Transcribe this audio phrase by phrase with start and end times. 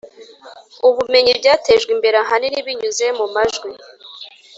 [0.87, 3.69] ubumenyi byatejwe imbere ahanini binyuze mu majwi